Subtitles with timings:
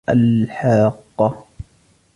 [0.09, 1.45] الْحَاقَّةُ